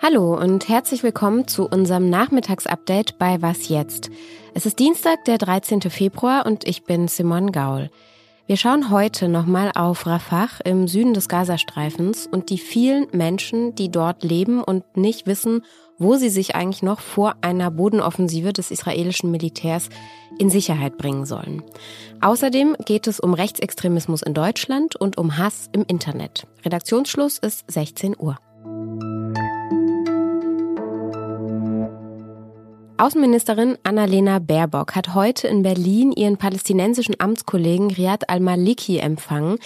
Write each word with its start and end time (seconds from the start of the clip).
Hallo 0.00 0.38
und 0.38 0.68
herzlich 0.68 1.02
willkommen 1.02 1.48
zu 1.48 1.68
unserem 1.68 2.08
Nachmittagsupdate 2.10 3.18
bei 3.18 3.42
Was 3.42 3.68
jetzt? 3.68 4.10
Es 4.54 4.66
ist 4.66 4.78
Dienstag, 4.78 5.24
der 5.26 5.38
13. 5.38 5.82
Februar 5.82 6.46
und 6.46 6.66
ich 6.66 6.84
bin 6.84 7.08
Simon 7.08 7.52
Gaul. 7.52 7.90
Wir 8.46 8.56
schauen 8.56 8.90
heute 8.90 9.28
nochmal 9.28 9.72
auf 9.74 10.06
Rafah 10.06 10.48
im 10.64 10.88
Süden 10.88 11.12
des 11.12 11.28
Gazastreifens 11.28 12.26
und 12.26 12.48
die 12.48 12.58
vielen 12.58 13.06
Menschen, 13.12 13.74
die 13.74 13.90
dort 13.90 14.24
leben 14.24 14.62
und 14.64 14.96
nicht 14.96 15.26
wissen, 15.26 15.62
wo 15.98 16.16
sie 16.16 16.30
sich 16.30 16.54
eigentlich 16.54 16.82
noch 16.82 17.00
vor 17.00 17.34
einer 17.40 17.70
Bodenoffensive 17.70 18.52
des 18.52 18.70
israelischen 18.70 19.30
Militärs 19.30 19.88
in 20.38 20.50
Sicherheit 20.50 20.96
bringen 20.96 21.26
sollen. 21.26 21.62
Außerdem 22.20 22.76
geht 22.84 23.06
es 23.06 23.20
um 23.20 23.34
Rechtsextremismus 23.34 24.22
in 24.22 24.34
Deutschland 24.34 24.96
und 24.96 25.18
um 25.18 25.36
Hass 25.38 25.68
im 25.72 25.84
Internet. 25.86 26.46
Redaktionsschluss 26.64 27.38
ist 27.38 27.64
16 27.70 28.14
Uhr. 28.18 28.38
Außenministerin 33.00 33.78
Annalena 33.84 34.40
Baerbock 34.40 34.96
hat 34.96 35.14
heute 35.14 35.46
in 35.46 35.62
Berlin 35.62 36.10
ihren 36.10 36.36
palästinensischen 36.36 37.14
Amtskollegen 37.20 37.92
Riyad 37.92 38.28
al-Maliki 38.28 38.98
empfangen. 38.98 39.58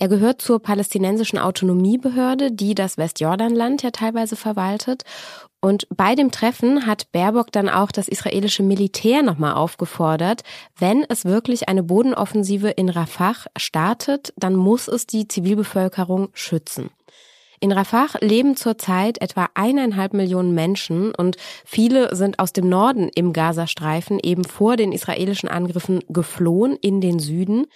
Er 0.00 0.08
gehört 0.08 0.42
zur 0.42 0.60
palästinensischen 0.60 1.38
Autonomiebehörde, 1.38 2.50
die 2.50 2.74
das 2.74 2.98
Westjordanland 2.98 3.84
ja 3.84 3.92
teilweise 3.92 4.34
verwaltet. 4.34 5.04
Und 5.60 5.86
bei 5.94 6.14
dem 6.14 6.30
Treffen 6.30 6.86
hat 6.86 7.12
Baerbock 7.12 7.52
dann 7.52 7.68
auch 7.68 7.92
das 7.92 8.08
israelische 8.08 8.62
Militär 8.62 9.22
nochmal 9.22 9.54
aufgefordert, 9.54 10.42
wenn 10.78 11.04
es 11.08 11.26
wirklich 11.26 11.68
eine 11.68 11.82
Bodenoffensive 11.82 12.70
in 12.70 12.88
Rafah 12.88 13.34
startet, 13.58 14.32
dann 14.36 14.56
muss 14.56 14.88
es 14.88 15.06
die 15.06 15.28
Zivilbevölkerung 15.28 16.30
schützen. 16.32 16.90
In 17.62 17.72
Rafah 17.72 18.06
leben 18.22 18.56
zurzeit 18.56 19.20
etwa 19.20 19.50
eineinhalb 19.52 20.14
Millionen 20.14 20.54
Menschen 20.54 21.14
und 21.14 21.36
viele 21.66 22.16
sind 22.16 22.38
aus 22.38 22.54
dem 22.54 22.70
Norden 22.70 23.10
im 23.14 23.34
Gazastreifen 23.34 24.18
eben 24.18 24.44
vor 24.44 24.78
den 24.78 24.92
israelischen 24.92 25.50
Angriffen 25.50 26.00
geflohen 26.08 26.78
in 26.80 27.02
den 27.02 27.18
Süden. 27.18 27.66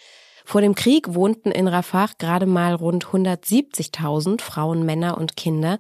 Vor 0.47 0.63
dem 0.63 0.75
Krieg 0.75 1.15
wohnten 1.15 1.51
in 1.51 1.69
Rafah 1.69 2.09
gerade 2.19 2.47
mal 2.47 2.75
rund 2.75 3.05
170.000 3.05 4.41
Frauen, 4.41 4.87
Männer 4.87 5.19
und 5.19 5.37
Kinder. 5.37 5.79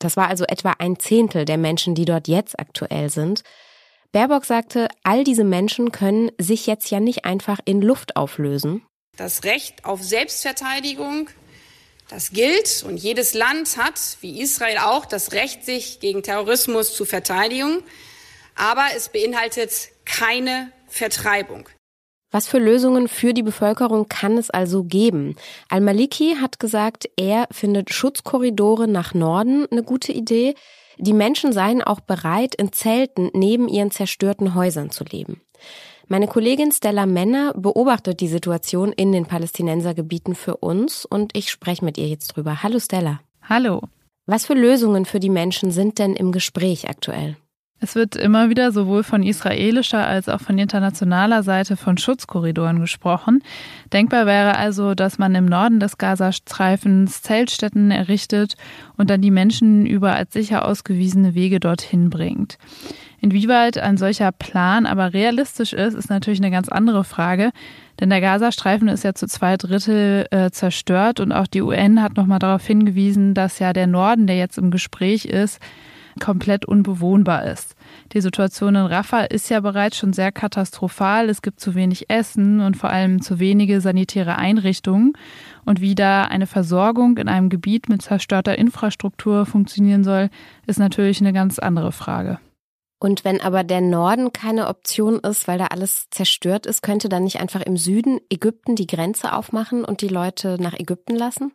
Das 0.00 0.16
war 0.16 0.26
also 0.26 0.44
etwa 0.44 0.74
ein 0.78 0.98
Zehntel 0.98 1.44
der 1.44 1.58
Menschen, 1.58 1.94
die 1.94 2.04
dort 2.04 2.26
jetzt 2.26 2.58
aktuell 2.58 3.08
sind. 3.10 3.42
Baerbock 4.10 4.44
sagte, 4.44 4.88
all 5.04 5.22
diese 5.22 5.44
Menschen 5.44 5.92
können 5.92 6.32
sich 6.38 6.66
jetzt 6.66 6.90
ja 6.90 6.98
nicht 6.98 7.24
einfach 7.24 7.60
in 7.64 7.80
Luft 7.80 8.16
auflösen. 8.16 8.82
Das 9.16 9.44
Recht 9.44 9.84
auf 9.84 10.02
Selbstverteidigung 10.02 11.28
das 12.10 12.32
gilt 12.32 12.82
und 12.82 12.96
jedes 12.96 13.34
Land 13.34 13.76
hat, 13.76 14.00
wie 14.20 14.40
Israel 14.40 14.78
auch, 14.78 15.06
das 15.06 15.30
Recht, 15.30 15.64
sich 15.64 16.00
gegen 16.00 16.24
Terrorismus 16.24 16.92
zu 16.92 17.04
verteidigen. 17.04 17.84
Aber 18.56 18.84
es 18.96 19.10
beinhaltet 19.10 19.70
keine 20.04 20.72
Vertreibung. 20.88 21.68
Was 22.32 22.46
für 22.46 22.58
Lösungen 22.58 23.08
für 23.08 23.34
die 23.34 23.42
Bevölkerung 23.42 24.08
kann 24.08 24.38
es 24.38 24.50
also 24.50 24.84
geben? 24.84 25.34
Al-Maliki 25.68 26.36
hat 26.40 26.60
gesagt, 26.60 27.10
er 27.16 27.48
findet 27.50 27.92
Schutzkorridore 27.92 28.86
nach 28.86 29.14
Norden 29.14 29.66
eine 29.70 29.82
gute 29.82 30.12
Idee. 30.12 30.54
Die 30.96 31.12
Menschen 31.12 31.52
seien 31.52 31.82
auch 31.82 31.98
bereit, 31.98 32.54
in 32.54 32.72
Zelten 32.72 33.30
neben 33.32 33.66
ihren 33.66 33.90
zerstörten 33.90 34.54
Häusern 34.54 34.90
zu 34.90 35.02
leben. 35.02 35.40
Meine 36.06 36.28
Kollegin 36.28 36.70
Stella 36.70 37.06
Menner 37.06 37.52
beobachtet 37.54 38.20
die 38.20 38.28
Situation 38.28 38.92
in 38.92 39.10
den 39.10 39.26
Palästinensergebieten 39.26 40.34
für 40.36 40.56
uns 40.56 41.04
und 41.04 41.36
ich 41.36 41.50
spreche 41.50 41.84
mit 41.84 41.98
ihr 41.98 42.06
jetzt 42.06 42.36
drüber. 42.36 42.62
Hallo 42.62 42.78
Stella. 42.78 43.20
Hallo. 43.42 43.82
Was 44.26 44.46
für 44.46 44.54
Lösungen 44.54 45.04
für 45.04 45.18
die 45.18 45.30
Menschen 45.30 45.72
sind 45.72 45.98
denn 45.98 46.14
im 46.14 46.30
Gespräch 46.30 46.88
aktuell? 46.88 47.36
Es 47.82 47.94
wird 47.94 48.14
immer 48.14 48.50
wieder 48.50 48.72
sowohl 48.72 49.02
von 49.02 49.22
israelischer 49.22 50.06
als 50.06 50.28
auch 50.28 50.40
von 50.40 50.58
internationaler 50.58 51.42
Seite 51.42 51.78
von 51.78 51.96
Schutzkorridoren 51.96 52.78
gesprochen. 52.78 53.42
Denkbar 53.90 54.26
wäre 54.26 54.56
also, 54.56 54.94
dass 54.94 55.18
man 55.18 55.34
im 55.34 55.46
Norden 55.46 55.80
des 55.80 55.96
Gazastreifens 55.96 57.22
Zeltstätten 57.22 57.90
errichtet 57.90 58.56
und 58.98 59.08
dann 59.08 59.22
die 59.22 59.30
Menschen 59.30 59.86
über 59.86 60.12
als 60.12 60.34
sicher 60.34 60.66
ausgewiesene 60.66 61.34
Wege 61.34 61.58
dorthin 61.58 62.10
bringt. 62.10 62.58
Inwieweit 63.22 63.78
ein 63.78 63.96
solcher 63.96 64.32
Plan 64.32 64.84
aber 64.84 65.14
realistisch 65.14 65.72
ist, 65.72 65.94
ist 65.94 66.10
natürlich 66.10 66.40
eine 66.40 66.50
ganz 66.50 66.68
andere 66.68 67.04
Frage. 67.04 67.50
Denn 67.98 68.10
der 68.10 68.20
Gazastreifen 68.20 68.88
ist 68.88 69.04
ja 69.04 69.14
zu 69.14 69.26
zwei 69.26 69.56
Drittel 69.56 70.26
äh, 70.30 70.50
zerstört 70.50 71.20
und 71.20 71.32
auch 71.32 71.46
die 71.46 71.62
UN 71.62 72.02
hat 72.02 72.16
nochmal 72.16 72.38
darauf 72.38 72.66
hingewiesen, 72.66 73.34
dass 73.34 73.58
ja 73.58 73.72
der 73.72 73.86
Norden, 73.86 74.26
der 74.26 74.36
jetzt 74.36 74.56
im 74.56 74.70
Gespräch 74.70 75.26
ist, 75.26 75.60
komplett 76.20 76.64
unbewohnbar 76.64 77.46
ist. 77.46 77.74
Die 78.12 78.20
Situation 78.20 78.76
in 78.76 78.86
Rafah 78.86 79.24
ist 79.24 79.50
ja 79.50 79.58
bereits 79.60 79.96
schon 79.96 80.12
sehr 80.12 80.30
katastrophal. 80.30 81.28
Es 81.28 81.42
gibt 81.42 81.58
zu 81.58 81.74
wenig 81.74 82.08
Essen 82.08 82.60
und 82.60 82.76
vor 82.76 82.90
allem 82.90 83.20
zu 83.20 83.40
wenige 83.40 83.80
sanitäre 83.80 84.36
Einrichtungen. 84.36 85.14
Und 85.64 85.80
wie 85.80 85.96
da 85.96 86.24
eine 86.24 86.46
Versorgung 86.46 87.16
in 87.16 87.28
einem 87.28 87.48
Gebiet 87.48 87.88
mit 87.88 88.02
zerstörter 88.02 88.56
Infrastruktur 88.56 89.46
funktionieren 89.46 90.04
soll, 90.04 90.30
ist 90.66 90.78
natürlich 90.78 91.20
eine 91.20 91.32
ganz 91.32 91.58
andere 91.58 91.90
Frage. 91.90 92.38
Und 93.02 93.24
wenn 93.24 93.40
aber 93.40 93.64
der 93.64 93.80
Norden 93.80 94.32
keine 94.32 94.68
Option 94.68 95.20
ist, 95.20 95.48
weil 95.48 95.58
da 95.58 95.66
alles 95.66 96.08
zerstört 96.10 96.66
ist, 96.66 96.82
könnte 96.82 97.08
dann 97.08 97.24
nicht 97.24 97.40
einfach 97.40 97.62
im 97.62 97.78
Süden 97.78 98.20
Ägypten 98.28 98.76
die 98.76 98.86
Grenze 98.86 99.32
aufmachen 99.32 99.86
und 99.86 100.02
die 100.02 100.08
Leute 100.08 100.58
nach 100.60 100.78
Ägypten 100.78 101.16
lassen? 101.16 101.52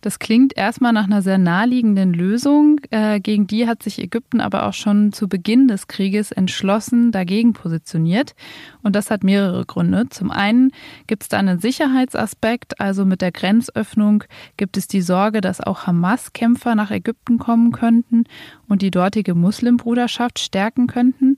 Das 0.00 0.20
klingt 0.20 0.56
erstmal 0.56 0.92
nach 0.92 1.06
einer 1.06 1.22
sehr 1.22 1.38
naheliegenden 1.38 2.12
Lösung. 2.12 2.80
Äh, 2.90 3.18
gegen 3.18 3.48
die 3.48 3.66
hat 3.66 3.82
sich 3.82 3.98
Ägypten 3.98 4.40
aber 4.40 4.66
auch 4.66 4.72
schon 4.72 5.12
zu 5.12 5.28
Beginn 5.28 5.66
des 5.66 5.88
Krieges 5.88 6.30
entschlossen 6.30 7.10
dagegen 7.10 7.52
positioniert. 7.52 8.34
Und 8.82 8.94
das 8.94 9.10
hat 9.10 9.24
mehrere 9.24 9.66
Gründe. 9.66 10.08
Zum 10.08 10.30
einen 10.30 10.70
gibt 11.08 11.24
es 11.24 11.28
da 11.28 11.38
einen 11.38 11.58
Sicherheitsaspekt, 11.58 12.80
also 12.80 13.04
mit 13.04 13.22
der 13.22 13.32
Grenzöffnung 13.32 14.22
gibt 14.56 14.76
es 14.76 14.86
die 14.86 15.02
Sorge, 15.02 15.40
dass 15.40 15.60
auch 15.60 15.86
Hamas-Kämpfer 15.86 16.76
nach 16.76 16.92
Ägypten 16.92 17.38
kommen 17.38 17.72
könnten 17.72 18.24
und 18.68 18.82
die 18.82 18.92
dortige 18.92 19.34
Muslimbruderschaft 19.34 20.38
stärken 20.38 20.86
könnten. 20.86 21.36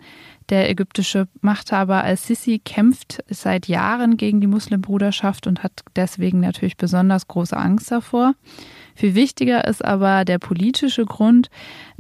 Der 0.51 0.69
ägyptische 0.69 1.29
Machthaber 1.41 2.03
al-Sisi 2.03 2.59
kämpft 2.59 3.23
seit 3.29 3.69
Jahren 3.69 4.17
gegen 4.17 4.41
die 4.41 4.49
Muslimbruderschaft 4.49 5.47
und 5.47 5.63
hat 5.63 5.73
deswegen 5.95 6.41
natürlich 6.41 6.77
besonders 6.77 7.29
große 7.29 7.57
Angst 7.57 7.93
davor. 7.93 8.35
Viel 8.97 9.15
wichtiger 9.15 9.67
ist 9.67 9.85
aber 9.85 10.25
der 10.25 10.41
politische 10.41 11.07
Grund, 11.07 11.51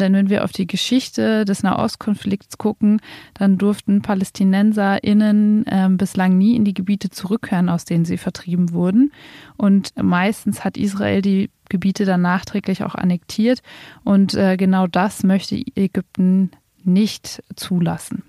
denn 0.00 0.12
wenn 0.14 0.30
wir 0.30 0.42
auf 0.42 0.50
die 0.50 0.66
Geschichte 0.66 1.44
des 1.44 1.62
Nahostkonflikts 1.62 2.58
gucken, 2.58 3.00
dann 3.34 3.56
durften 3.56 4.02
PalästinenserInnen 4.02 5.66
äh, 5.66 5.88
bislang 5.92 6.36
nie 6.36 6.56
in 6.56 6.64
die 6.64 6.74
Gebiete 6.74 7.08
zurückkehren, 7.08 7.68
aus 7.68 7.84
denen 7.84 8.04
sie 8.04 8.18
vertrieben 8.18 8.72
wurden. 8.72 9.12
Und 9.56 9.92
meistens 9.96 10.64
hat 10.64 10.76
Israel 10.76 11.22
die 11.22 11.50
Gebiete 11.68 12.04
dann 12.04 12.22
nachträglich 12.22 12.82
auch 12.82 12.96
annektiert. 12.96 13.62
Und 14.02 14.34
äh, 14.34 14.56
genau 14.56 14.88
das 14.88 15.22
möchte 15.22 15.54
Ägypten 15.54 16.50
nicht 16.82 17.42
zulassen. 17.54 18.24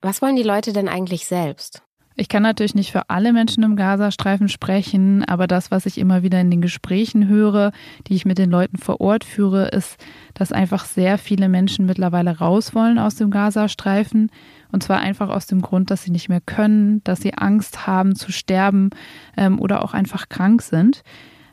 Was 0.00 0.22
wollen 0.22 0.36
die 0.36 0.44
Leute 0.44 0.72
denn 0.72 0.88
eigentlich 0.88 1.26
selbst? 1.26 1.82
Ich 2.14 2.28
kann 2.28 2.42
natürlich 2.42 2.74
nicht 2.74 2.90
für 2.90 3.10
alle 3.10 3.32
Menschen 3.32 3.62
im 3.62 3.76
Gazastreifen 3.76 4.48
sprechen, 4.48 5.24
aber 5.24 5.46
das, 5.46 5.70
was 5.70 5.86
ich 5.86 5.98
immer 5.98 6.22
wieder 6.24 6.40
in 6.40 6.50
den 6.50 6.60
Gesprächen 6.60 7.28
höre, 7.28 7.70
die 8.06 8.14
ich 8.14 8.24
mit 8.24 8.38
den 8.38 8.50
Leuten 8.50 8.76
vor 8.76 9.00
Ort 9.00 9.22
führe, 9.24 9.68
ist, 9.68 9.96
dass 10.34 10.50
einfach 10.50 10.84
sehr 10.84 11.16
viele 11.16 11.48
Menschen 11.48 11.86
mittlerweile 11.86 12.38
raus 12.38 12.74
wollen 12.74 12.98
aus 12.98 13.14
dem 13.14 13.30
Gazastreifen. 13.30 14.30
Und 14.72 14.82
zwar 14.82 14.98
einfach 14.98 15.30
aus 15.30 15.46
dem 15.46 15.62
Grund, 15.62 15.92
dass 15.92 16.02
sie 16.02 16.10
nicht 16.10 16.28
mehr 16.28 16.40
können, 16.40 17.02
dass 17.04 17.20
sie 17.20 17.34
Angst 17.34 17.86
haben 17.86 18.16
zu 18.16 18.32
sterben 18.32 18.90
ähm, 19.36 19.60
oder 19.60 19.84
auch 19.84 19.94
einfach 19.94 20.28
krank 20.28 20.62
sind. 20.62 21.02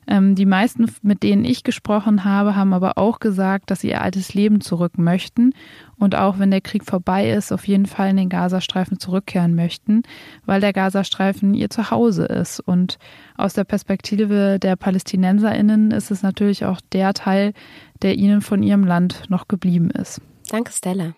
Ähm, 0.07 0.35
die 0.35 0.45
meisten, 0.45 0.91
mit 1.01 1.23
denen 1.23 1.45
ich 1.45 1.63
gesprochen 1.63 2.25
habe, 2.25 2.55
haben 2.55 2.73
aber 2.73 2.97
auch 2.97 3.19
gesagt, 3.19 3.71
dass 3.71 3.81
sie 3.81 3.89
ihr 3.89 4.01
altes 4.01 4.33
Leben 4.33 4.61
zurück 4.61 4.97
möchten 4.97 5.53
und 5.97 6.15
auch 6.15 6.39
wenn 6.39 6.51
der 6.51 6.61
Krieg 6.61 6.85
vorbei 6.85 7.31
ist, 7.31 7.51
auf 7.51 7.67
jeden 7.67 7.85
Fall 7.85 8.09
in 8.09 8.17
den 8.17 8.29
Gazastreifen 8.29 8.99
zurückkehren 8.99 9.55
möchten, 9.55 10.03
weil 10.45 10.61
der 10.61 10.73
Gazastreifen 10.73 11.53
ihr 11.53 11.69
Zuhause 11.69 12.25
ist. 12.25 12.59
Und 12.59 12.97
aus 13.37 13.53
der 13.53 13.63
Perspektive 13.63 14.59
der 14.59 14.75
Palästinenserinnen 14.75 15.91
ist 15.91 16.11
es 16.11 16.21
natürlich 16.21 16.65
auch 16.65 16.81
der 16.91 17.13
Teil, 17.13 17.53
der 18.01 18.15
ihnen 18.15 18.41
von 18.41 18.61
ihrem 18.61 18.83
Land 18.83 19.23
noch 19.29 19.47
geblieben 19.47 19.89
ist. 19.89 20.21
Danke, 20.49 20.71
Stella. 20.71 21.15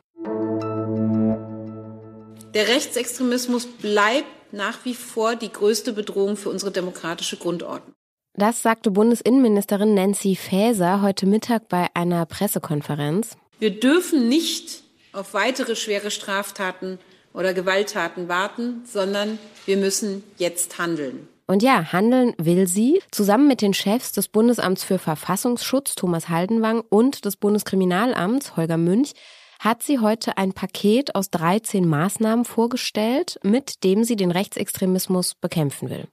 Der 2.53 2.67
Rechtsextremismus 2.67 3.65
bleibt 3.65 4.53
nach 4.53 4.85
wie 4.85 4.93
vor 4.93 5.35
die 5.35 5.51
größte 5.51 5.93
Bedrohung 5.93 6.37
für 6.37 6.49
unsere 6.49 6.71
demokratische 6.71 7.37
Grundordnung. 7.37 7.96
Das 8.39 8.61
sagte 8.61 8.91
Bundesinnenministerin 8.91 9.95
Nancy 9.95 10.35
Faeser 10.35 11.01
heute 11.01 11.25
Mittag 11.25 11.69
bei 11.69 11.87
einer 11.95 12.23
Pressekonferenz. 12.27 13.35
Wir 13.57 13.79
dürfen 13.79 14.29
nicht 14.29 14.83
auf 15.11 15.33
weitere 15.33 15.75
schwere 15.75 16.11
Straftaten 16.11 16.99
oder 17.33 17.55
Gewalttaten 17.55 18.29
warten, 18.29 18.83
sondern 18.85 19.39
wir 19.65 19.77
müssen 19.77 20.23
jetzt 20.37 20.77
handeln. 20.77 21.27
Und 21.47 21.63
ja, 21.63 21.91
handeln 21.91 22.35
will 22.37 22.67
sie, 22.67 23.01
zusammen 23.09 23.47
mit 23.47 23.63
den 23.63 23.73
Chefs 23.73 24.11
des 24.11 24.27
Bundesamts 24.27 24.83
für 24.83 24.99
Verfassungsschutz, 24.99 25.95
Thomas 25.95 26.29
Haldenwang, 26.29 26.83
und 26.89 27.25
des 27.25 27.37
Bundeskriminalamts, 27.37 28.55
Holger 28.55 28.77
Münch, 28.77 29.13
hat 29.59 29.81
sie 29.81 29.97
heute 29.97 30.37
ein 30.37 30.53
Paket 30.53 31.15
aus 31.15 31.31
13 31.31 31.87
Maßnahmen 31.87 32.45
vorgestellt, 32.45 33.39
mit 33.41 33.83
dem 33.83 34.03
sie 34.03 34.15
den 34.15 34.29
Rechtsextremismus 34.29 35.33
bekämpfen 35.33 35.89
will. 35.89 36.07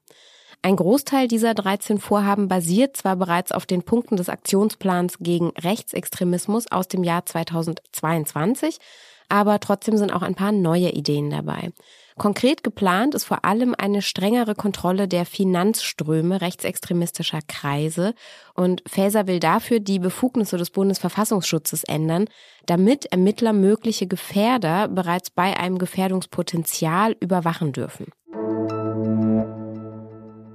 Ein 0.64 0.76
Großteil 0.76 1.28
dieser 1.28 1.52
13 1.52 1.98
Vorhaben 1.98 2.48
basiert 2.48 2.96
zwar 2.96 3.16
bereits 3.16 3.52
auf 3.52 3.66
den 3.66 3.82
Punkten 3.82 4.16
des 4.16 4.30
Aktionsplans 4.30 5.18
gegen 5.20 5.50
Rechtsextremismus 5.50 6.72
aus 6.72 6.88
dem 6.88 7.04
Jahr 7.04 7.26
2022, 7.26 8.78
aber 9.28 9.60
trotzdem 9.60 9.98
sind 9.98 10.10
auch 10.10 10.22
ein 10.22 10.34
paar 10.34 10.52
neue 10.52 10.88
Ideen 10.88 11.28
dabei. 11.28 11.70
Konkret 12.16 12.64
geplant 12.64 13.14
ist 13.14 13.24
vor 13.24 13.44
allem 13.44 13.74
eine 13.76 14.00
strengere 14.00 14.54
Kontrolle 14.54 15.06
der 15.06 15.26
Finanzströme 15.26 16.40
rechtsextremistischer 16.40 17.40
Kreise 17.46 18.14
und 18.54 18.82
Faeser 18.86 19.26
will 19.26 19.40
dafür 19.40 19.80
die 19.80 19.98
Befugnisse 19.98 20.56
des 20.56 20.70
Bundesverfassungsschutzes 20.70 21.84
ändern, 21.84 22.24
damit 22.64 23.04
Ermittler 23.04 23.52
mögliche 23.52 24.06
Gefährder 24.06 24.88
bereits 24.88 25.28
bei 25.28 25.58
einem 25.58 25.76
Gefährdungspotenzial 25.76 27.16
überwachen 27.20 27.72
dürfen. 27.72 28.06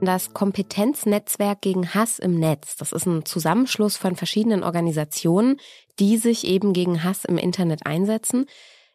Das 0.02 0.34
Kompetenznetzwerk 0.34 1.60
gegen 1.62 1.94
Hass 1.94 2.20
im 2.20 2.40
Netz, 2.40 2.78
das 2.78 2.94
ist 2.94 3.06
ein 3.06 3.26
Zusammenschluss 3.26 3.98
von 3.98 4.16
verschiedenen 4.16 4.64
Organisationen, 4.64 5.58
die 6.00 6.16
sich 6.18 6.48
eben 6.48 6.72
gegen 6.72 7.04
Hass 7.04 7.26
im 7.26 7.38
Internet 7.38 7.86
einsetzen. 7.86 8.46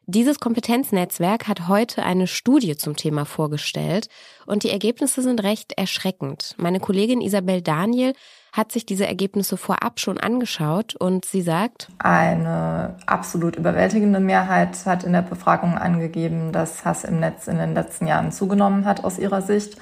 Dieses 0.06 0.41
Kompetenznetzwerk 0.41 1.47
hat 1.47 1.69
heute 1.69 2.05
eine 2.05 2.27
Studie 2.27 2.77
zum 2.77 2.97
Thema 2.97 3.27
vorgestellt 3.27 4.09
und 4.47 4.62
die 4.62 4.71
Ergebnisse 4.71 5.21
sind 5.23 5.43
recht 5.43 5.73
erschreckend. 5.77 6.55
Meine 6.56 6.81
Kollegin 6.81 7.21
Isabel 7.21 7.61
Daniel 7.61 8.15
hat 8.53 8.73
sich 8.73 8.87
diese 8.87 9.06
Ergebnisse 9.06 9.59
vorab 9.59 10.01
schon 10.01 10.19
angeschaut 10.19 10.95
und 10.95 11.27
sie 11.27 11.43
sagt, 11.43 11.89
eine 11.99 12.97
absolut 13.06 13.56
überwältigende 13.56 14.21
Mehrheit 14.21 14.87
hat 14.87 15.05
in 15.05 15.12
der 15.12 15.23
Befragung 15.23 15.77
angegeben, 15.77 16.53
dass 16.53 16.85
Hass 16.87 17.05
im 17.05 17.21
Netz 17.21 17.47
in 17.47 17.59
den 17.59 17.75
letzten 17.75 18.06
Jahren 18.06 18.33
zugenommen 18.33 18.87
hat 18.87 19.05
aus 19.05 19.19
ihrer 19.19 19.43
Sicht. 19.43 19.77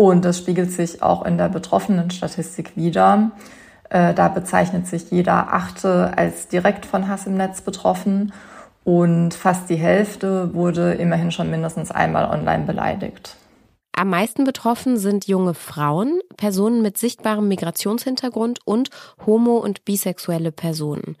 Und 0.00 0.24
das 0.24 0.38
spiegelt 0.38 0.72
sich 0.72 1.02
auch 1.02 1.26
in 1.26 1.36
der 1.36 1.50
betroffenen 1.50 2.10
Statistik 2.10 2.74
wider. 2.74 3.32
Äh, 3.90 4.14
da 4.14 4.28
bezeichnet 4.28 4.86
sich 4.86 5.10
jeder 5.10 5.52
Achte 5.52 6.16
als 6.16 6.48
direkt 6.48 6.86
von 6.86 7.06
Hass 7.06 7.26
im 7.26 7.36
Netz 7.36 7.60
betroffen 7.60 8.32
und 8.82 9.34
fast 9.34 9.68
die 9.68 9.76
Hälfte 9.76 10.54
wurde 10.54 10.94
immerhin 10.94 11.30
schon 11.32 11.50
mindestens 11.50 11.90
einmal 11.90 12.30
online 12.30 12.64
beleidigt. 12.64 13.36
Am 13.92 14.08
meisten 14.08 14.44
betroffen 14.44 14.96
sind 14.96 15.26
junge 15.26 15.52
Frauen, 15.52 16.18
Personen 16.38 16.80
mit 16.80 16.96
sichtbarem 16.96 17.46
Migrationshintergrund 17.48 18.60
und 18.64 18.88
homo- 19.26 19.58
und 19.58 19.84
bisexuelle 19.84 20.50
Personen. 20.50 21.18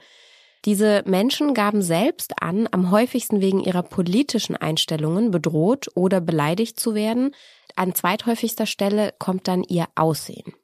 Diese 0.64 1.02
Menschen 1.04 1.52
gaben 1.52 1.82
selbst 1.82 2.42
an, 2.42 2.66
am 2.70 2.90
häufigsten 2.90 3.42
wegen 3.42 3.60
ihrer 3.60 3.82
politischen 3.82 4.56
Einstellungen 4.56 5.30
bedroht 5.30 5.88
oder 5.94 6.22
beleidigt 6.22 6.80
zu 6.80 6.94
werden, 6.94 7.32
an 7.76 7.94
zweithäufigster 7.94 8.66
Stelle 8.66 9.12
kommt 9.18 9.48
dann 9.48 9.62
ihr 9.64 9.86
Aussehen. 9.94 10.54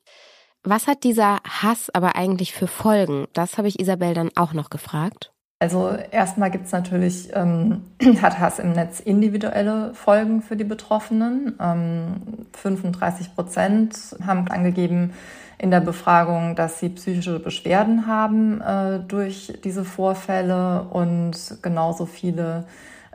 Was 0.63 0.87
hat 0.89 1.05
dieser 1.05 1.39
Hass 1.45 1.91
aber 1.91 2.17
eigentlich 2.17 2.53
für 2.53 2.67
Folgen? 2.67 3.27
Das 3.33 3.57
habe 3.57 3.69
ich 3.69 3.79
Isabel 3.79 4.15
dann 4.15 4.31
auch 4.35 4.53
noch 4.53 4.71
gefragt. 4.71 5.33
Also 5.59 5.91
erstmal 6.11 6.51
gibt 6.51 6.67
es 6.67 6.73
natürlich, 6.73 7.31
ähm, 7.33 7.83
hat 8.21 8.39
Hass 8.39 8.59
im 8.59 8.73
Netz 8.73 9.01
individuelle 9.01 9.95
Folgen 9.95 10.43
für 10.43 10.57
die 10.57 10.65
Betroffenen. 10.65 11.57
Ähm, 11.61 12.47
35 12.53 13.35
Prozent 13.35 14.17
haben 14.27 14.49
angegeben 14.49 15.15
in 15.59 15.71
der 15.71 15.81
Befragung, 15.81 16.57
dass 16.57 16.81
sie 16.81 16.91
psychische 16.91 17.39
Beschwerden 17.39 18.07
haben 18.07 18.61
äh, 18.61 19.01
durch 19.01 19.55
diese 19.65 19.85
Vorfälle 19.85 20.83
und 20.91 21.59
genauso 21.63 22.05
viele 22.05 22.67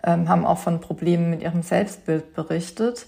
ähm, 0.04 0.28
haben 0.28 0.46
auch 0.46 0.58
von 0.58 0.82
Problemen 0.82 1.30
mit 1.30 1.44
ihrem 1.44 1.62
Selbstbild 1.62 2.34
berichtet. 2.34 3.06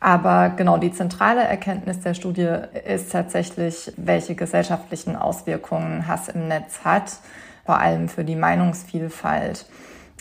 Aber 0.00 0.50
genau 0.50 0.78
die 0.78 0.92
zentrale 0.92 1.42
Erkenntnis 1.42 2.00
der 2.00 2.14
Studie 2.14 2.48
ist 2.86 3.10
tatsächlich, 3.10 3.92
welche 3.96 4.34
gesellschaftlichen 4.34 5.16
Auswirkungen 5.16 6.06
Hass 6.06 6.28
im 6.28 6.46
Netz 6.46 6.80
hat, 6.84 7.16
vor 7.64 7.78
allem 7.78 8.08
für 8.08 8.24
die 8.24 8.36
Meinungsvielfalt. 8.36 9.66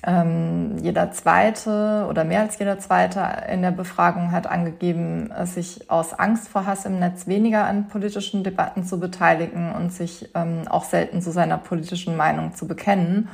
Ähm, 0.06 0.78
jeder 0.82 1.12
zweite 1.12 2.06
oder 2.10 2.24
mehr 2.24 2.42
als 2.42 2.60
jeder 2.60 2.78
zweite 2.80 3.26
in 3.52 3.62
der 3.62 3.72
Befragung 3.72 4.32
hat 4.32 4.46
angegeben, 4.48 5.32
sich 5.46 5.90
aus 5.90 6.14
Angst 6.14 6.50
vor 6.50 6.66
Hass 6.66 6.86
im 6.86 7.00
Netz 7.00 7.26
weniger 7.28 7.66
an 7.66 7.88
politischen 7.88 8.44
Debatten 8.44 8.84
zu 8.84 9.00
beteiligen 9.00 9.74
und 9.74 9.92
sich 9.92 10.30
ähm, 10.36 10.68
auch 10.70 10.84
selten 10.84 11.22
zu 11.22 11.32
seiner 11.32 11.58
politischen 11.58 12.16
Meinung 12.16 12.54
zu 12.54 12.68
bekennen. 12.68 13.30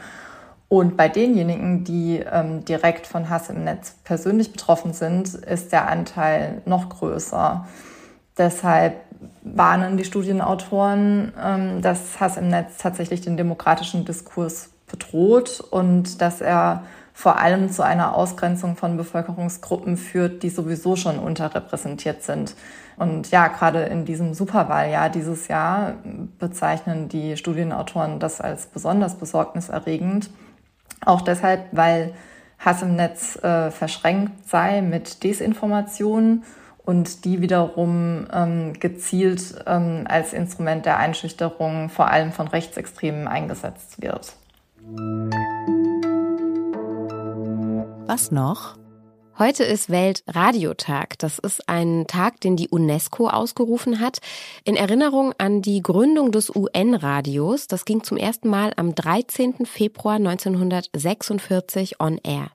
Und 0.74 0.98
bei 0.98 1.08
denjenigen, 1.08 1.84
die 1.84 2.18
ähm, 2.18 2.66
direkt 2.66 3.06
von 3.06 3.30
Hass 3.30 3.52
im 3.52 3.64
Netz 3.64 3.96
persönlich 4.04 4.54
betroffen 4.54 4.92
sind, 4.92 5.32
ist 5.36 5.72
der 5.72 5.88
Anteil 5.88 6.64
noch 6.66 6.90
größer. 6.90 7.68
Deshalb 8.40 8.96
warnen 9.44 9.98
die 9.98 10.04
Studienautoren, 10.04 11.32
ähm, 11.40 11.84
dass 11.84 12.20
Hass 12.20 12.38
im 12.38 12.48
Netz 12.48 12.80
tatsächlich 12.80 13.22
den 13.22 13.38
demokratischen 13.38 14.04
Diskurs 14.04 14.72
bedroht 14.88 15.60
und 15.60 16.20
dass 16.22 16.42
er 16.42 16.82
vor 17.14 17.38
allem 17.38 17.70
zu 17.70 17.84
einer 17.84 18.16
Ausgrenzung 18.16 18.76
von 18.76 18.98
Bevölkerungsgruppen 18.98 19.96
führt, 19.96 20.42
die 20.42 20.50
sowieso 20.50 20.96
schon 20.96 21.20
unterrepräsentiert 21.20 22.24
sind. 22.24 22.56
Und 22.98 23.30
ja, 23.30 23.48
gerade 23.48 23.84
in 23.84 24.06
diesem 24.06 24.34
Superwahljahr 24.34 25.12
dieses 25.12 25.48
Jahr 25.48 25.94
bezeichnen 26.40 27.10
die 27.10 27.38
Studienautoren 27.38 28.18
das 28.18 28.42
als 28.42 28.66
besonders 28.66 29.20
besorgniserregend. 29.20 30.32
Auch 31.06 31.22
deshalb, 31.22 31.66
weil 31.72 32.14
Hass 32.60 32.82
im 32.82 32.96
Netz 32.96 33.36
äh, 33.44 33.72
verschränkt 33.72 34.48
sei 34.48 34.82
mit 34.82 35.24
Desinformation 35.24 36.44
und 36.86 37.26
die 37.26 37.42
wiederum 37.42 38.28
ähm, 38.32 38.74
gezielt 38.74 39.56
ähm, 39.66 40.06
als 40.08 40.34
Instrument 40.34 40.86
der 40.86 40.98
Einschüchterung 40.98 41.90
vor 41.90 42.10
allem 42.10 42.32
von 42.32 42.48
Rechtsextremen 42.48 43.28
eingesetzt 43.28 44.02
wird. 44.02 44.34
Was 48.06 48.32
noch? 48.32 48.76
Heute 49.40 49.64
ist 49.64 49.90
Weltradiotag. 49.90 51.18
Das 51.18 51.40
ist 51.40 51.68
ein 51.68 52.06
Tag, 52.06 52.40
den 52.42 52.56
die 52.56 52.70
UNESCO 52.70 53.30
ausgerufen 53.30 54.00
hat, 54.00 54.20
in 54.64 54.76
Erinnerung 54.76 55.34
an 55.40 55.64
die 55.64 55.82
Gründung 55.82 56.32
des 56.32 56.56
UN-Radios. 56.56 57.66
Das 57.66 57.86
ging 57.86 58.04
zum 58.04 58.18
ersten 58.18 58.48
Mal 58.48 58.74
am 58.76 58.94
13. 58.94 59.66
Februar 59.66 60.18
1946 60.18 62.00
on 62.00 62.20
air. 62.24 62.52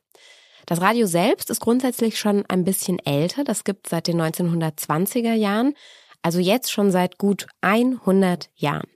Das 0.66 0.80
Radio 0.80 1.08
selbst 1.08 1.50
ist 1.50 1.60
grundsätzlich 1.60 2.16
schon 2.16 2.44
ein 2.46 2.62
bisschen 2.62 3.00
älter. 3.00 3.42
Das 3.42 3.64
gibt 3.64 3.88
seit 3.88 4.06
den 4.06 4.20
1920er 4.20 5.34
Jahren, 5.34 5.74
also 6.22 6.38
jetzt 6.38 6.70
schon 6.70 6.92
seit 6.92 7.18
gut 7.18 7.48
100 7.60 8.50
Jahren. 8.54 8.88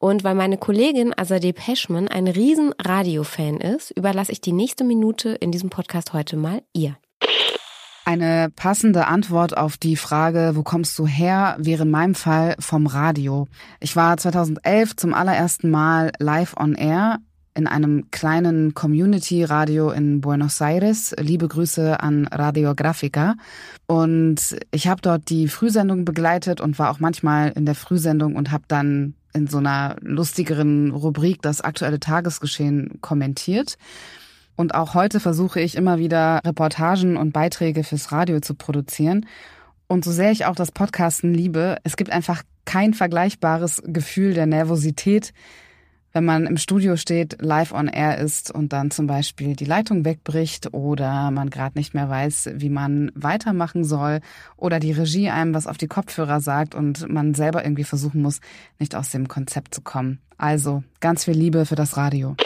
Und 0.00 0.24
weil 0.24 0.34
meine 0.34 0.58
Kollegin 0.58 1.16
Azadeh 1.16 1.52
Peschman 1.52 2.08
ein 2.08 2.26
riesen 2.26 2.74
Radiofan 2.84 3.60
ist, 3.60 3.92
überlasse 3.92 4.32
ich 4.32 4.40
die 4.40 4.50
nächste 4.50 4.82
Minute 4.82 5.28
in 5.28 5.52
diesem 5.52 5.70
Podcast 5.70 6.12
heute 6.12 6.36
mal 6.36 6.64
ihr. 6.72 6.96
Eine 8.04 8.50
passende 8.50 9.06
Antwort 9.06 9.56
auf 9.56 9.76
die 9.76 9.94
Frage, 9.94 10.52
wo 10.54 10.64
kommst 10.64 10.98
du 10.98 11.06
her, 11.06 11.56
wäre 11.60 11.84
in 11.84 11.90
meinem 11.90 12.16
Fall 12.16 12.56
vom 12.58 12.86
Radio. 12.88 13.46
Ich 13.78 13.94
war 13.94 14.16
2011 14.16 14.96
zum 14.96 15.14
allerersten 15.14 15.70
Mal 15.70 16.10
live 16.18 16.56
on 16.58 16.74
air 16.74 17.18
in 17.54 17.68
einem 17.68 18.10
kleinen 18.10 18.74
Community-Radio 18.74 19.90
in 19.90 20.20
Buenos 20.20 20.60
Aires. 20.60 21.14
Liebe 21.20 21.46
Grüße 21.46 22.00
an 22.00 22.26
Radio 22.26 22.74
Grafica. 22.74 23.36
Und 23.86 24.56
ich 24.72 24.88
habe 24.88 25.00
dort 25.00 25.28
die 25.30 25.46
Frühsendung 25.46 26.04
begleitet 26.04 26.60
und 26.60 26.80
war 26.80 26.90
auch 26.90 26.98
manchmal 26.98 27.52
in 27.52 27.66
der 27.66 27.76
Frühsendung 27.76 28.34
und 28.34 28.50
habe 28.50 28.64
dann 28.66 29.14
in 29.32 29.46
so 29.46 29.58
einer 29.58 29.96
lustigeren 30.00 30.90
Rubrik 30.90 31.40
das 31.42 31.60
aktuelle 31.60 32.00
Tagesgeschehen 32.00 33.00
kommentiert. 33.00 33.76
Und 34.56 34.74
auch 34.74 34.94
heute 34.94 35.20
versuche 35.20 35.60
ich 35.60 35.76
immer 35.76 35.98
wieder 35.98 36.40
Reportagen 36.44 37.16
und 37.16 37.32
Beiträge 37.32 37.84
fürs 37.84 38.12
Radio 38.12 38.40
zu 38.40 38.54
produzieren. 38.54 39.26
Und 39.88 40.04
so 40.04 40.12
sehr 40.12 40.30
ich 40.30 40.46
auch 40.46 40.54
das 40.54 40.72
Podcasten 40.72 41.34
liebe, 41.34 41.76
es 41.84 41.96
gibt 41.96 42.10
einfach 42.10 42.42
kein 42.64 42.94
vergleichbares 42.94 43.82
Gefühl 43.84 44.34
der 44.34 44.46
Nervosität, 44.46 45.32
wenn 46.12 46.24
man 46.24 46.46
im 46.46 46.58
Studio 46.58 46.96
steht, 46.96 47.40
live 47.40 47.72
on 47.72 47.88
air 47.88 48.18
ist 48.18 48.50
und 48.50 48.72
dann 48.72 48.90
zum 48.90 49.06
Beispiel 49.06 49.56
die 49.56 49.64
Leitung 49.64 50.04
wegbricht 50.04 50.74
oder 50.74 51.30
man 51.30 51.48
gerade 51.48 51.78
nicht 51.78 51.94
mehr 51.94 52.08
weiß, 52.08 52.50
wie 52.54 52.68
man 52.68 53.10
weitermachen 53.14 53.84
soll 53.84 54.20
oder 54.56 54.78
die 54.78 54.92
Regie 54.92 55.30
einem 55.30 55.54
was 55.54 55.66
auf 55.66 55.78
die 55.78 55.88
Kopfhörer 55.88 56.40
sagt 56.40 56.74
und 56.74 57.08
man 57.08 57.34
selber 57.34 57.64
irgendwie 57.64 57.84
versuchen 57.84 58.20
muss, 58.20 58.40
nicht 58.78 58.94
aus 58.94 59.10
dem 59.10 59.26
Konzept 59.26 59.74
zu 59.74 59.80
kommen. 59.80 60.20
Also 60.36 60.82
ganz 61.00 61.24
viel 61.24 61.34
Liebe 61.34 61.64
für 61.64 61.76
das 61.76 61.96
Radio. 61.96 62.36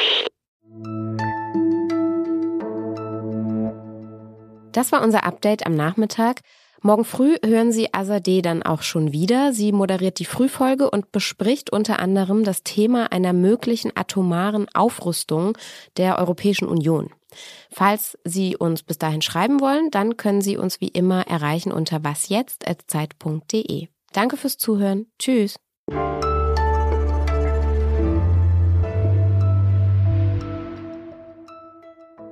Das 4.77 4.93
war 4.93 5.03
unser 5.03 5.25
Update 5.25 5.65
am 5.65 5.75
Nachmittag. 5.75 6.43
Morgen 6.83 7.07
früh 7.07 7.37
hören 7.43 7.73
Sie 7.73 7.95
Azadeh 7.95 8.43
dann 8.43 8.63
auch 8.63 8.83
schon 8.83 9.11
wieder. 9.11 9.55
Sie 9.55 9.73
moderiert 9.73 10.19
die 10.19 10.27
Frühfolge 10.27 10.91
und 10.91 11.13
bespricht 11.13 11.73
unter 11.73 11.99
anderem 11.99 12.45
das 12.45 12.63
Thema 12.63 13.11
einer 13.11 13.33
möglichen 13.33 13.91
atomaren 13.95 14.67
Aufrüstung 14.75 15.57
der 15.97 16.19
Europäischen 16.19 16.69
Union. 16.69 17.09
Falls 17.71 18.19
Sie 18.25 18.55
uns 18.55 18.83
bis 18.83 18.99
dahin 18.99 19.23
schreiben 19.23 19.63
wollen, 19.63 19.91
dann 19.91 20.19
können 20.19 20.43
Sie 20.43 20.59
uns 20.59 20.79
wie 20.83 20.89
immer 20.89 21.27
erreichen 21.27 21.73
unter 21.73 22.05
wasjetzt.zeit.de. 22.05 23.89
Danke 24.13 24.37
fürs 24.37 24.59
Zuhören. 24.59 25.07
Tschüss. 25.19 25.57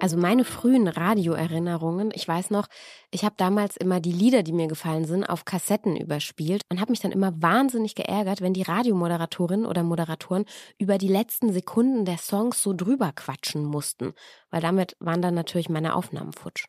Also 0.04 0.18
meine 0.18 0.44
frühen 0.44 0.87
Radioerinnerungen, 0.87 2.11
ich 2.12 2.28
weiß 2.28 2.50
noch, 2.50 2.66
ich 3.11 3.25
habe 3.25 3.37
damals 3.38 3.75
immer 3.78 4.00
die 4.00 4.12
Lieder, 4.12 4.42
die 4.42 4.52
mir 4.52 4.66
gefallen 4.68 5.06
sind, 5.06 5.25
auf 5.25 5.46
Kassetten 5.46 5.96
überspielt 5.96 6.61
und 6.68 6.78
habe 6.78 6.92
mich 6.92 7.00
dann 7.00 7.11
immer 7.11 7.32
wahnsinnig 7.40 7.94
geärgert, 7.94 8.42
wenn 8.42 8.52
die 8.52 8.61
Radiomoderatorinnen 8.61 9.64
oder 9.64 9.82
Moderatoren 9.82 10.44
über 10.76 10.99
die 10.99 11.08
letzten 11.08 11.54
Sekunden 11.54 12.04
der 12.04 12.18
Songs 12.18 12.62
so 12.62 12.75
drüber 12.75 13.12
quatschen 13.14 13.64
mussten, 13.64 14.12
weil 14.50 14.61
damit 14.61 14.94
waren 15.00 15.23
dann 15.23 15.32
natürlich 15.32 15.70
meine 15.70 15.96
Aufnahmen 15.96 16.34
futsch. 16.34 16.66